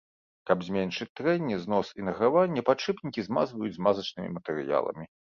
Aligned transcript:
Каб 0.49 0.61
зменшыць 0.67 1.13
трэнне, 1.17 1.57
знос 1.65 1.91
і 1.99 2.05
награванне 2.07 2.63
падшыпнікі 2.69 3.25
змазваюць 3.27 3.71
змазачнымі 3.77 4.33
матэрыяламі. 4.39 5.05